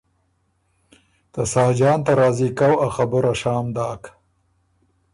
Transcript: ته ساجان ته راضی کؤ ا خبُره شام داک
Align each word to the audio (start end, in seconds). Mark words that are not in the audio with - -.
ته 1.31 1.41
ساجان 1.53 1.99
ته 2.05 2.11
راضی 2.19 2.49
کؤ 2.59 2.75
ا 2.85 2.87
خبُره 2.95 3.33
شام 3.41 3.65
داک 3.75 4.03